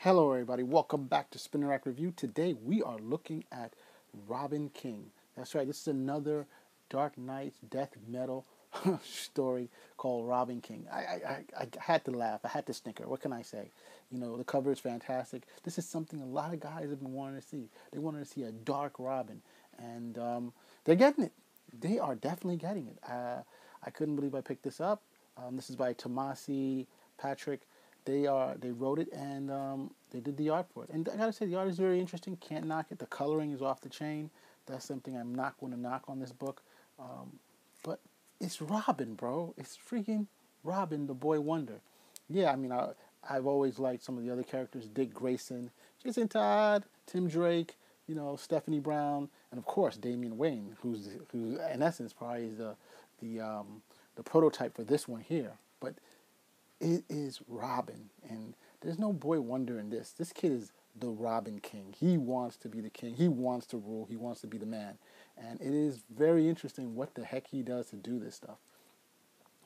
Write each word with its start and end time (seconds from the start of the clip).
Hello, 0.00 0.30
everybody. 0.30 0.62
Welcome 0.62 1.04
back 1.04 1.30
to 1.30 1.38
Spinner 1.38 1.68
Rack 1.68 1.86
Review. 1.86 2.12
Today 2.14 2.52
we 2.52 2.82
are 2.82 2.98
looking 2.98 3.44
at 3.50 3.72
Robin 4.28 4.68
King. 4.68 5.06
That's 5.36 5.54
right. 5.54 5.66
This 5.66 5.80
is 5.80 5.88
another 5.88 6.46
Dark 6.90 7.16
Nights 7.16 7.56
death 7.70 7.96
metal 8.06 8.44
story 9.02 9.70
called 9.96 10.28
Robin 10.28 10.60
King. 10.60 10.86
I, 10.92 10.98
I, 10.98 11.44
I 11.58 11.66
had 11.80 12.04
to 12.04 12.10
laugh. 12.10 12.40
I 12.44 12.48
had 12.48 12.66
to 12.66 12.74
snicker. 12.74 13.08
What 13.08 13.22
can 13.22 13.32
I 13.32 13.40
say? 13.40 13.70
You 14.12 14.18
know, 14.18 14.36
the 14.36 14.44
cover 14.44 14.70
is 14.70 14.78
fantastic. 14.78 15.44
This 15.64 15.78
is 15.78 15.88
something 15.88 16.20
a 16.20 16.26
lot 16.26 16.52
of 16.52 16.60
guys 16.60 16.90
have 16.90 17.00
been 17.00 17.14
wanting 17.14 17.40
to 17.40 17.46
see. 17.46 17.70
They 17.90 17.98
wanted 17.98 18.18
to 18.18 18.30
see 18.30 18.42
a 18.42 18.52
dark 18.52 18.96
Robin, 18.98 19.40
and 19.78 20.18
um, 20.18 20.52
they're 20.84 20.94
getting 20.94 21.24
it. 21.24 21.32
They 21.76 21.98
are 21.98 22.14
definitely 22.14 22.58
getting 22.58 22.86
it. 22.86 22.98
Uh, 23.02 23.38
I 23.82 23.90
couldn't 23.90 24.16
believe 24.16 24.34
I 24.34 24.42
picked 24.42 24.62
this 24.62 24.78
up. 24.78 25.02
Um, 25.38 25.56
this 25.56 25.70
is 25.70 25.74
by 25.74 25.94
Tomasi 25.94 26.86
Patrick 27.18 27.62
they 28.06 28.26
are 28.26 28.54
they 28.58 28.70
wrote 28.70 28.98
it 28.98 29.12
and 29.12 29.50
um, 29.50 29.90
they 30.10 30.20
did 30.20 30.36
the 30.38 30.48
art 30.48 30.66
for 30.72 30.84
it. 30.84 30.90
And 30.90 31.08
I 31.12 31.16
gotta 31.16 31.32
say, 31.32 31.44
the 31.46 31.56
art 31.56 31.68
is 31.68 31.78
very 31.78 32.00
interesting. 32.00 32.36
Can't 32.36 32.66
knock 32.66 32.86
it. 32.90 32.98
The 32.98 33.06
coloring 33.06 33.52
is 33.52 33.60
off 33.60 33.82
the 33.82 33.90
chain. 33.90 34.30
That's 34.66 34.84
something 34.84 35.16
I'm 35.16 35.34
not 35.34 35.58
going 35.60 35.72
to 35.72 35.78
knock 35.78 36.04
on 36.08 36.18
this 36.18 36.32
book. 36.32 36.62
Um, 36.98 37.38
but 37.84 38.00
it's 38.40 38.60
Robin, 38.60 39.14
bro. 39.14 39.54
It's 39.56 39.76
freaking 39.76 40.26
Robin, 40.64 41.06
the 41.06 41.14
boy 41.14 41.40
wonder. 41.40 41.80
Yeah, 42.28 42.50
I 42.50 42.56
mean, 42.56 42.72
I, 42.72 42.90
I've 43.28 43.46
always 43.46 43.78
liked 43.78 44.02
some 44.02 44.16
of 44.18 44.24
the 44.24 44.30
other 44.32 44.42
characters: 44.42 44.88
Dick 44.88 45.14
Grayson, 45.14 45.70
Jason 46.02 46.28
Todd, 46.28 46.84
Tim 47.06 47.28
Drake, 47.28 47.76
you 48.06 48.14
know, 48.14 48.36
Stephanie 48.36 48.80
Brown, 48.80 49.28
and 49.50 49.58
of 49.58 49.66
course 49.66 49.96
Damian 49.96 50.36
Wayne, 50.38 50.76
who's 50.80 51.10
who 51.32 51.58
in 51.72 51.82
essence 51.82 52.12
probably 52.12 52.50
the 52.50 52.76
the 53.20 53.40
um, 53.40 53.82
the 54.16 54.22
prototype 54.22 54.74
for 54.74 54.84
this 54.84 55.06
one 55.06 55.20
here. 55.20 55.52
But 55.80 55.94
it 56.80 57.04
is 57.08 57.40
Robin, 57.48 58.10
and 58.28 58.54
there's 58.80 58.98
no 58.98 59.12
boy 59.12 59.40
wonder 59.40 59.78
in 59.78 59.90
this. 59.90 60.12
This 60.12 60.32
kid 60.32 60.52
is 60.52 60.72
the 60.98 61.08
Robin 61.08 61.58
King. 61.60 61.94
He 61.98 62.16
wants 62.16 62.56
to 62.58 62.68
be 62.68 62.80
the 62.80 62.90
king. 62.90 63.14
He 63.14 63.28
wants 63.28 63.66
to 63.68 63.76
rule. 63.76 64.06
He 64.08 64.16
wants 64.16 64.40
to 64.42 64.46
be 64.46 64.58
the 64.58 64.66
man. 64.66 64.98
And 65.36 65.60
it 65.60 65.72
is 65.74 66.00
very 66.14 66.48
interesting 66.48 66.94
what 66.94 67.14
the 67.14 67.24
heck 67.24 67.48
he 67.48 67.62
does 67.62 67.90
to 67.90 67.96
do 67.96 68.18
this 68.18 68.34
stuff. 68.34 68.58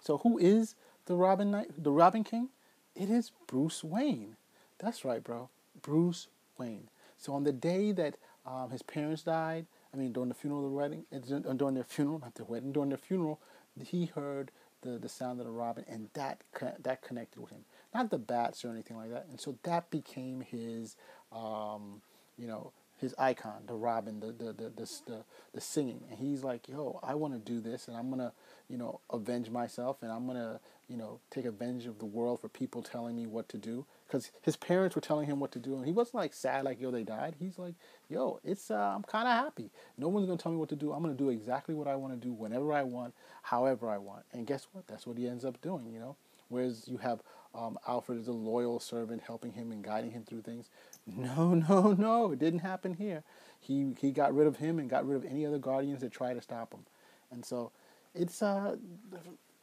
So 0.02 0.18
who 0.18 0.38
is 0.38 0.74
the 1.06 1.14
Robin 1.14 1.50
Knight, 1.50 1.70
the 1.76 1.92
Robin 1.92 2.24
King? 2.24 2.48
It 2.96 3.10
is 3.10 3.30
Bruce 3.46 3.84
Wayne. 3.84 4.36
That's 4.78 5.04
right, 5.04 5.22
bro. 5.22 5.50
Bruce 5.82 6.28
Wayne. 6.58 6.88
So 7.18 7.34
on 7.34 7.44
the 7.44 7.52
day 7.52 7.92
that 7.92 8.16
um, 8.46 8.70
his 8.70 8.82
parents 8.82 9.22
died, 9.22 9.66
I 9.92 9.96
mean 9.96 10.12
during 10.12 10.28
the 10.28 10.34
funeral, 10.34 10.62
the 10.62 10.68
wedding, 10.68 11.04
uh, 11.14 11.18
during 11.52 11.74
their 11.74 11.84
funeral, 11.84 12.18
not 12.18 12.34
the 12.34 12.44
wedding, 12.44 12.72
during 12.72 12.88
their 12.88 12.98
funeral, 12.98 13.38
he 13.84 14.06
heard 14.06 14.50
the, 14.82 14.98
the 14.98 15.08
sound 15.08 15.40
of 15.40 15.46
the 15.46 15.52
robin, 15.52 15.84
and 15.88 16.08
that 16.14 16.42
that 16.82 17.02
connected 17.02 17.40
with 17.40 17.50
him. 17.50 17.64
Not 17.94 18.10
the 18.10 18.18
bats 18.18 18.64
or 18.64 18.70
anything 18.70 18.96
like 18.96 19.10
that. 19.10 19.26
And 19.28 19.40
so 19.40 19.58
that 19.64 19.90
became 19.90 20.40
his, 20.40 20.96
um, 21.32 22.02
you 22.36 22.46
know, 22.46 22.72
his 23.00 23.14
icon, 23.18 23.62
the 23.66 23.74
robin, 23.74 24.20
the 24.20 24.28
the, 24.28 24.52
the 24.52 24.70
the 24.70 24.90
the 25.06 25.24
the 25.54 25.60
singing. 25.60 26.02
And 26.10 26.18
he's 26.18 26.44
like, 26.44 26.68
yo, 26.68 27.00
I 27.02 27.14
want 27.14 27.34
to 27.34 27.38
do 27.40 27.60
this, 27.60 27.88
and 27.88 27.96
I'm 27.96 28.10
gonna, 28.10 28.32
you 28.68 28.78
know, 28.78 29.00
avenge 29.10 29.50
myself, 29.50 29.98
and 30.02 30.10
I'm 30.10 30.26
gonna, 30.26 30.60
you 30.88 30.96
know, 30.96 31.20
take 31.30 31.44
advantage 31.44 31.86
of 31.86 31.98
the 31.98 32.04
world 32.04 32.40
for 32.40 32.48
people 32.48 32.82
telling 32.82 33.16
me 33.16 33.26
what 33.26 33.48
to 33.50 33.58
do 33.58 33.86
because 34.06 34.30
his 34.42 34.56
parents 34.56 34.94
were 34.96 35.02
telling 35.02 35.26
him 35.26 35.40
what 35.40 35.52
to 35.52 35.58
do, 35.58 35.76
and 35.76 35.86
he 35.86 35.92
wasn't 35.92 36.16
like 36.16 36.34
sad 36.34 36.64
like 36.64 36.80
yo 36.80 36.90
they 36.90 37.04
died. 37.04 37.36
He's 37.38 37.58
like, 37.58 37.74
yo, 38.08 38.40
it's 38.44 38.70
uh, 38.70 38.92
I'm 38.94 39.02
kind 39.02 39.28
of 39.28 39.34
happy. 39.34 39.70
No 39.96 40.08
one's 40.08 40.26
gonna 40.26 40.38
tell 40.38 40.52
me 40.52 40.58
what 40.58 40.68
to 40.70 40.76
do. 40.76 40.92
I'm 40.92 41.02
gonna 41.02 41.14
do 41.14 41.30
exactly 41.30 41.74
what 41.74 41.88
I 41.88 41.96
want 41.96 42.12
to 42.14 42.26
do 42.26 42.32
whenever 42.32 42.72
I 42.72 42.82
want, 42.82 43.14
however 43.42 43.88
I 43.88 43.98
want. 43.98 44.24
And 44.32 44.46
guess 44.46 44.66
what? 44.72 44.86
That's 44.86 45.06
what 45.06 45.16
he 45.18 45.28
ends 45.28 45.44
up 45.44 45.60
doing. 45.62 45.92
You 45.92 46.00
know, 46.00 46.16
whereas 46.50 46.86
you 46.86 46.98
have 46.98 47.22
um, 47.54 47.78
Alfred 47.88 48.18
as 48.18 48.28
a 48.28 48.32
loyal 48.32 48.78
servant 48.78 49.22
helping 49.26 49.52
him 49.52 49.72
and 49.72 49.82
guiding 49.82 50.12
him 50.12 50.24
through 50.24 50.42
things. 50.42 50.68
No, 51.06 51.54
no, 51.54 51.92
no, 51.94 52.30
it 52.32 52.38
didn't 52.38 52.60
happen 52.60 52.94
here. 52.94 53.24
He 53.58 53.94
he 53.98 54.12
got 54.12 54.34
rid 54.34 54.46
of 54.46 54.58
him 54.58 54.78
and 54.78 54.88
got 54.88 55.08
rid 55.08 55.16
of 55.16 55.24
any 55.24 55.44
other 55.44 55.58
guardians 55.58 56.02
that 56.02 56.12
tried 56.12 56.34
to 56.34 56.42
stop 56.42 56.72
him, 56.72 56.84
and 57.32 57.44
so 57.44 57.72
it's 58.14 58.42
uh 58.42 58.76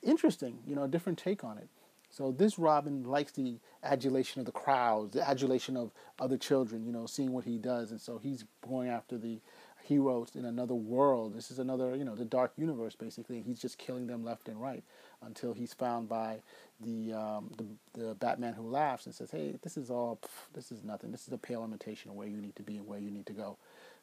interesting. 0.01 0.59
You 0.65 0.75
know, 0.75 0.83
a 0.83 0.87
different 0.87 1.19
take 1.19 1.43
on 1.43 1.57
it. 1.57 1.69
So 2.09 2.31
this 2.31 2.57
Robin 2.57 3.03
likes 3.03 3.31
the 3.31 3.59
adulation 3.83 4.39
of 4.39 4.45
the 4.45 4.51
crowds, 4.51 5.13
the 5.13 5.27
adulation 5.27 5.77
of 5.77 5.91
other 6.19 6.37
children, 6.37 6.85
you 6.85 6.91
know, 6.91 7.05
seeing 7.05 7.31
what 7.31 7.45
he 7.45 7.57
does, 7.57 7.91
and 7.91 8.01
so 8.01 8.17
he's 8.17 8.43
going 8.67 8.89
after 8.89 9.17
the 9.17 9.39
heroes 9.87 10.29
in 10.35 10.45
another 10.45 10.75
world. 10.75 11.33
This 11.35 11.49
is 11.49 11.59
another, 11.59 11.95
you 11.95 12.03
know, 12.03 12.15
the 12.15 12.25
dark 12.25 12.51
universe 12.57 12.95
basically. 12.95 13.41
He's 13.41 13.59
just 13.59 13.77
killing 13.77 14.07
them 14.07 14.23
left 14.23 14.49
and 14.49 14.61
right 14.61 14.83
until 15.21 15.53
he's 15.53 15.73
found 15.73 16.09
by 16.09 16.39
the 16.81 17.13
um, 17.13 17.51
the, 17.57 17.99
the 17.99 18.15
Batman 18.15 18.53
who 18.53 18.69
laughs 18.69 19.05
and 19.05 19.15
says, 19.15 19.31
"Hey, 19.31 19.55
this 19.63 19.77
is 19.77 19.89
all, 19.89 20.19
pff, 20.21 20.53
this 20.53 20.71
is 20.71 20.83
nothing. 20.83 21.11
This 21.11 21.27
is 21.27 21.33
a 21.33 21.37
pale 21.37 21.63
imitation 21.63 22.11
of 22.11 22.17
where 22.17 22.27
you 22.27 22.37
need 22.37 22.55
to 22.57 22.63
be 22.63 22.77
and 22.77 22.87
where 22.87 22.99
you 22.99 23.09
need 23.09 23.25
to 23.27 23.33
go. 23.33 23.57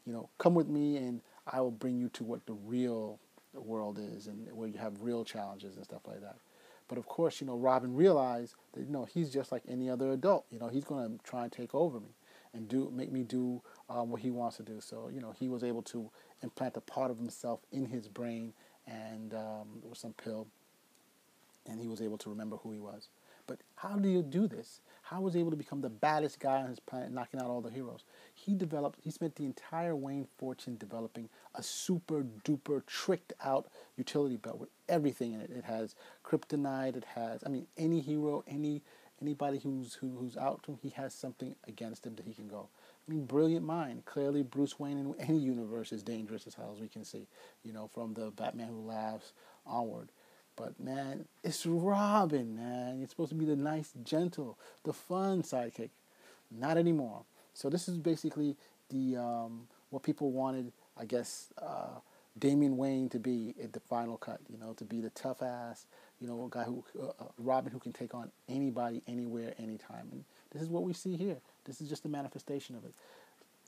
You 0.07 0.13
know, 0.13 0.29
come 0.39 0.55
with 0.55 0.69
me, 0.69 0.97
and 0.97 1.21
I 1.47 1.61
will 1.61 1.71
bring 1.71 1.99
you 1.99 2.09
to 2.11 2.25
what 2.25 2.47
the 2.47 2.55
real 2.55 3.19
world 3.55 3.99
is, 3.99 4.27
and 4.27 4.51
where 4.53 4.69
you 4.69 4.79
have 4.79 5.03
real 5.03 5.25
challenges 5.25 5.77
and 5.77 5.85
stuff 5.85 6.03
like 6.07 6.21
that." 6.23 6.37
But 6.89 6.99
of 6.99 7.07
course, 7.07 7.41
you 7.41 7.47
know, 7.47 7.57
Robin 7.57 7.95
realized 7.95 8.55
that 8.73 8.85
you 8.85 8.91
know 8.91 9.05
he's 9.05 9.31
just 9.31 9.53
like 9.53 9.63
any 9.69 9.89
other 9.89 10.11
adult. 10.13 10.47
You 10.51 10.59
know, 10.59 10.69
he's 10.69 10.85
going 10.85 11.19
to 11.19 11.25
try 11.25 11.45
and 11.45 11.53
take 11.53 11.75
over 11.75 12.01
me 12.01 12.15
and 12.55 12.69
do 12.69 12.91
make 12.95 13.13
me 13.13 13.23
do 13.23 13.61
um, 13.91 14.11
what 14.11 14.21
he 14.21 14.31
wants 14.31 14.57
to 14.59 14.63
do. 14.63 14.81
So 14.81 15.11
you 15.13 15.21
know, 15.21 15.35
he 15.39 15.49
was 15.49 15.63
able 15.63 15.83
to 15.83 16.11
implant 16.43 16.77
a 16.77 16.81
part 16.81 17.11
of 17.11 17.19
himself 17.19 17.61
in 17.73 17.87
his 17.87 18.09
brain, 18.09 18.53
and 18.87 19.35
um, 19.35 19.83
with 19.83 19.99
some 19.99 20.13
pill, 20.13 20.47
and 21.67 21.81
he 21.81 21.89
was 21.89 22.01
able 22.01 22.19
to 22.19 22.31
remember 22.31 22.57
who 22.57 22.73
he 22.73 22.79
was. 22.79 23.09
But 23.47 23.59
how 23.77 23.97
do 23.97 24.09
you 24.09 24.23
do 24.23 24.47
this? 24.47 24.81
How 25.03 25.21
was 25.21 25.35
he 25.35 25.41
able 25.41 25.51
to 25.51 25.57
become 25.57 25.83
the 25.83 25.91
baddest 25.91 26.41
guy 26.41 26.63
on 26.63 26.69
his 26.71 26.81
planet, 26.81 27.13
knocking 27.13 27.41
out 27.41 27.51
all 27.51 27.61
the 27.61 27.71
heroes? 27.71 28.05
He 28.35 28.55
developed. 28.55 29.01
He 29.03 29.11
spent 29.11 29.37
the 29.37 29.45
entire 29.45 29.95
Wayne 29.95 30.27
fortune 30.39 30.77
developing 30.79 31.29
a 31.55 31.63
super 31.63 32.25
duper 32.45 32.85
tricked 32.87 33.35
out 33.45 33.67
utility 33.99 34.37
belt 34.37 34.59
with 34.59 34.71
everything 34.89 35.33
in 35.35 35.41
it. 35.43 35.51
It 35.51 35.65
has 35.65 35.95
kryptonite. 36.25 36.97
It 36.97 37.05
has. 37.15 37.43
I 37.45 37.51
mean, 37.51 37.67
any 37.77 38.01
hero, 38.01 38.45
any 38.49 38.83
anybody 39.25 39.59
who's 39.59 39.95
who, 39.95 40.17
who's 40.19 40.37
out 40.37 40.63
to 40.65 40.73
him, 40.73 40.79
he 40.83 40.91
has 40.91 41.15
something 41.15 41.55
against 41.67 42.07
him 42.07 42.15
that 42.17 42.27
he 42.27 42.35
can 42.35 42.49
go. 42.49 42.69
I 43.07 43.11
mean, 43.11 43.25
brilliant 43.25 43.65
mind. 43.65 44.05
Clearly, 44.05 44.43
Bruce 44.43 44.79
Wayne 44.79 44.99
in 44.99 45.15
any 45.19 45.39
universe 45.39 45.93
is 45.93 46.03
dangerous 46.03 46.47
as 46.47 46.55
hell 46.55 46.73
as 46.75 46.81
we 46.81 46.89
can 46.89 47.05
see. 47.05 47.27
You 47.63 47.73
know, 47.73 47.89
from 47.93 48.15
the 48.15 48.31
Batman 48.31 48.69
Who 48.69 48.87
Laughs 48.87 49.33
onward. 49.67 50.11
But 50.57 50.79
man, 50.79 51.25
it's 51.43 51.67
Robin, 51.67 52.55
man. 52.55 52.99
You're 52.99 53.09
supposed 53.09 53.31
to 53.31 53.35
be 53.35 53.45
the 53.45 53.57
nice, 53.57 53.93
gentle, 54.05 54.59
the 54.85 54.93
fun 54.93 55.43
sidekick. 55.43 55.91
Not 56.51 56.77
anymore. 56.77 57.23
So 57.55 57.69
this 57.69 57.89
is 57.89 57.99
basically 57.99 58.57
the 58.91 59.17
um, 59.17 59.67
what 59.91 60.03
people 60.03 60.31
wanted, 60.31 60.73
I 60.97 61.07
guess, 61.07 61.53
uh, 61.61 61.99
Damian 62.39 62.77
Wayne 62.77 63.09
to 63.11 63.19
be 63.19 63.55
at 63.63 63.73
the 63.73 63.81
final 63.81 64.17
cut. 64.17 64.41
You 64.49 64.59
know, 64.59 64.73
to 64.75 64.85
be 64.85 65.01
the 65.01 65.11
tough 65.11 65.43
ass, 65.43 65.87
you 66.21 66.27
know, 66.27 66.45
a 66.45 66.49
guy 66.51 66.65
who 66.65 66.85
uh, 67.01 67.07
uh 67.07 67.25
Robin 67.39 67.73
who 67.73 67.79
can 67.79 67.93
take 67.93 68.15
on 68.15 68.31
anybody, 68.49 69.03
anywhere, 69.07 69.55
anytime. 69.59 70.09
And 70.13 70.25
this 70.53 70.63
is 70.63 70.69
what 70.69 70.83
we 70.83 70.93
see 70.93 71.17
here. 71.17 71.39
This 71.65 71.81
is 71.81 71.89
just 71.89 72.05
a 72.05 72.09
manifestation 72.09 72.77
of 72.77 72.85
it 72.85 72.95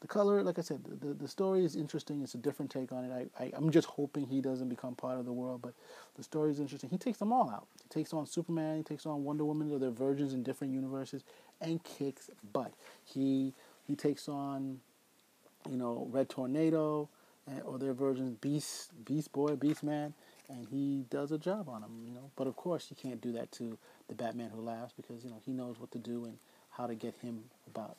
the 0.00 0.06
color, 0.06 0.42
like 0.42 0.58
I 0.58 0.62
said, 0.62 0.84
the, 0.84 1.14
the 1.14 1.28
story 1.28 1.64
is 1.64 1.74
interesting. 1.74 2.22
It's 2.22 2.34
a 2.34 2.38
different 2.38 2.70
take 2.70 2.92
on 2.92 3.04
it. 3.04 3.30
I, 3.38 3.44
I, 3.44 3.52
I'm 3.54 3.70
just 3.70 3.88
hoping 3.88 4.26
he 4.26 4.40
doesn't 4.42 4.68
become 4.68 4.94
part 4.94 5.18
of 5.18 5.24
the 5.24 5.32
world, 5.32 5.62
but 5.62 5.72
the 6.16 6.22
story 6.22 6.50
is 6.50 6.60
interesting. 6.60 6.90
He 6.90 6.98
takes 6.98 7.18
them 7.18 7.32
all 7.32 7.48
out. 7.48 7.66
He 7.82 7.88
takes 7.88 8.12
on 8.12 8.26
Superman, 8.26 8.76
he 8.78 8.82
takes 8.82 9.06
on 9.06 9.24
Wonder 9.24 9.44
Woman, 9.44 9.72
or 9.72 9.78
their 9.78 9.90
versions 9.90 10.34
in 10.34 10.42
different 10.42 10.74
universes, 10.74 11.24
and 11.60 11.82
kicks 11.82 12.30
butt. 12.52 12.72
He 13.04 13.54
he 13.86 13.94
takes 13.94 14.28
on, 14.28 14.80
you 15.70 15.76
know, 15.76 16.08
Red 16.10 16.28
Tornado, 16.28 17.08
and, 17.48 17.62
or 17.62 17.78
their 17.78 17.92
versions, 17.92 18.36
Beast, 18.40 18.90
Beast 19.04 19.32
Boy, 19.32 19.56
Beast 19.56 19.82
Man, 19.82 20.14
and 20.48 20.66
he 20.70 21.04
does 21.10 21.32
a 21.32 21.38
job 21.38 21.68
on 21.68 21.82
him, 21.82 22.02
you 22.04 22.12
know. 22.12 22.30
But 22.36 22.46
of 22.46 22.56
course, 22.56 22.86
you 22.90 22.96
can't 22.96 23.20
do 23.20 23.32
that 23.32 23.52
to 23.52 23.78
the 24.08 24.14
Batman 24.14 24.50
Who 24.50 24.60
Laughs 24.60 24.92
because 24.96 25.24
you 25.24 25.30
know 25.30 25.40
he 25.44 25.52
knows 25.52 25.78
what 25.78 25.90
to 25.92 25.98
do 25.98 26.24
and 26.24 26.38
how 26.70 26.86
to 26.86 26.94
get 26.94 27.14
him 27.22 27.44
about. 27.66 27.96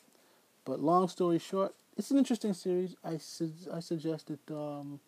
But 0.64 0.80
long 0.80 1.08
story 1.08 1.38
short, 1.38 1.74
it's 1.96 2.10
an 2.10 2.18
interesting 2.18 2.52
series. 2.52 2.94
I 3.04 3.16
su- 3.16 3.52
I 3.72 3.80
suggest 3.80 4.28
that 4.28 4.54
um, 4.54 5.00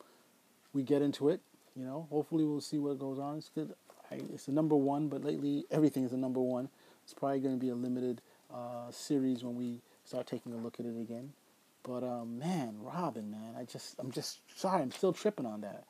we 0.72 0.82
get 0.82 1.02
into 1.02 1.28
it. 1.28 1.40
You 1.76 1.84
know, 1.84 2.06
hopefully 2.10 2.44
we'll 2.44 2.60
see 2.60 2.78
what 2.78 2.98
goes 2.98 3.18
on. 3.18 3.38
It's 3.38 3.50
good. 3.54 3.74
I, 4.10 4.16
it's 4.34 4.48
a 4.48 4.52
number 4.52 4.74
one, 4.74 5.08
but 5.08 5.24
lately 5.24 5.64
everything 5.70 6.04
is 6.04 6.12
a 6.12 6.16
number 6.16 6.40
one. 6.40 6.68
It's 7.04 7.14
probably 7.14 7.40
going 7.40 7.54
to 7.54 7.60
be 7.60 7.70
a 7.70 7.74
limited 7.74 8.20
uh, 8.52 8.90
series 8.90 9.44
when 9.44 9.56
we 9.56 9.80
start 10.04 10.26
taking 10.26 10.52
a 10.52 10.56
look 10.56 10.80
at 10.80 10.86
it 10.86 11.00
again. 11.00 11.32
But 11.82 12.02
um, 12.04 12.38
man, 12.38 12.76
Robin, 12.80 13.30
man, 13.30 13.54
I 13.58 13.64
just 13.64 13.96
I'm 13.98 14.10
just 14.10 14.40
sorry. 14.54 14.82
I'm 14.82 14.90
still 14.90 15.12
tripping 15.12 15.46
on 15.46 15.62
that. 15.62 15.84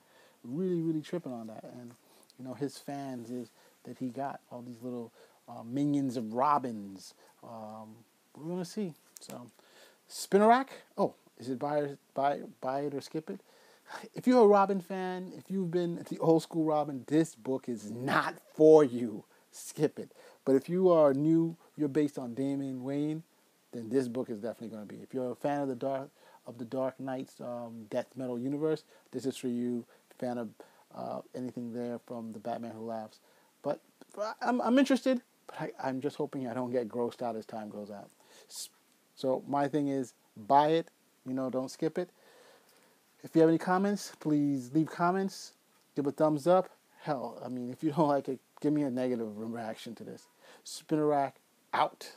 Really, 0.44 0.81
really 0.81 1.02
tripping 1.02 1.32
on 1.32 1.48
that. 1.48 1.64
And 1.64 1.92
you 2.38 2.44
know, 2.44 2.54
his 2.54 2.78
fans 2.78 3.31
is 3.31 3.50
that 3.84 3.98
he 3.98 4.08
got 4.08 4.40
all 4.50 4.62
these 4.62 4.82
little 4.82 5.12
uh, 5.48 5.62
minions 5.64 6.16
of 6.16 6.32
Robins. 6.32 7.14
Um, 7.42 7.96
we're 8.37 8.48
gonna 8.48 8.64
see. 8.64 8.94
So, 9.20 9.46
Spinner 10.08 10.48
Rack. 10.48 10.70
Oh, 10.96 11.14
is 11.38 11.48
it 11.48 11.58
buy 11.58 11.96
buy 12.14 12.40
buy 12.60 12.81
it 12.81 12.94
or 12.94 13.00
skip 13.00 13.31
it? 13.31 13.40
If 14.14 14.26
you're 14.26 14.44
a 14.44 14.46
Robin 14.46 14.81
fan, 14.81 15.32
if 15.37 15.50
you've 15.50 15.72
been 15.72 16.04
the 16.08 16.19
old 16.19 16.42
school 16.44 16.64
Robin, 16.64 17.04
this 17.08 17.34
book 17.34 17.69
is 17.69 17.90
not 17.90 18.37
for 18.54 18.84
you. 18.84 19.25
Skip 19.50 19.98
it. 19.98 20.12
But 20.44 20.54
if 20.54 20.69
you 20.69 20.90
are 20.90 21.12
new, 21.12 21.56
you're 21.76 21.88
based 21.88 22.16
on 22.19 22.34
Damian 22.34 22.84
Wayne. 22.84 23.25
Then 23.72 23.88
this 23.88 24.08
book 24.08 24.31
is 24.31 24.38
definitely 24.38 24.69
going 24.69 24.87
to 24.87 24.94
be. 24.94 25.00
If 25.00 25.14
you're 25.14 25.32
a 25.32 25.37
fan 25.37 25.61
of 25.61 25.69
the 25.69 25.75
dark 25.75 26.11
of 26.46 26.58
the 26.58 26.64
Dark 26.64 26.99
Nights 26.99 27.40
um, 27.40 27.87
death 27.90 28.06
metal 28.17 28.38
universe, 28.38 28.84
this 29.12 29.26
is 29.26 29.37
for 29.37 29.49
you. 29.49 29.84
Fan 30.19 30.37
of 30.37 30.49
uh, 30.94 31.20
anything 31.34 31.72
there 31.72 31.99
from 32.06 32.32
the 32.32 32.38
Batman 32.38 32.72
Who 32.72 32.84
Laughs, 32.84 33.20
but 33.62 33.81
I'm 34.43 34.61
I'm 34.61 34.78
interested. 34.78 35.22
But 35.46 35.61
I, 35.61 35.88
I'm 35.88 36.00
just 36.02 36.17
hoping 36.17 36.46
I 36.46 36.52
don't 36.52 36.70
get 36.70 36.88
grossed 36.88 37.22
out 37.22 37.37
as 37.37 37.46
time 37.46 37.70
goes 37.70 37.90
out. 37.90 38.11
So 39.14 39.43
my 39.49 39.67
thing 39.67 39.88
is 39.88 40.12
buy 40.37 40.69
it. 40.69 40.88
You 41.26 41.32
know, 41.32 41.49
don't 41.49 41.70
skip 41.70 41.96
it. 41.96 42.11
If 43.23 43.34
you 43.34 43.40
have 43.43 43.49
any 43.49 43.58
comments, 43.58 44.12
please 44.20 44.70
leave 44.75 44.88
comments. 44.88 45.52
Give 45.96 46.06
a 46.06 46.12
thumbs 46.12 46.46
up. 46.46 46.70
Hell, 47.02 47.40
I 47.44 47.49
mean, 47.49 47.70
if 47.70 47.82
you 47.82 47.93
don't 47.93 48.08
like 48.08 48.28
it, 48.28 48.38
give 48.61 48.73
me 48.73 48.82
a 48.82 48.90
negative 48.90 49.28
reaction 49.37 49.94
to 49.96 50.05
this. 50.05 50.26
Spinner 50.64 51.06
Rack 51.06 51.37
out. 51.73 52.12